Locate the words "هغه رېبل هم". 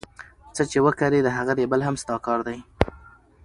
1.37-1.95